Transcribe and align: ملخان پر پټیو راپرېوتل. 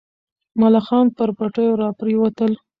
ملخان 0.59 1.05
پر 1.17 1.29
پټیو 1.37 1.79
راپرېوتل. 1.81 2.51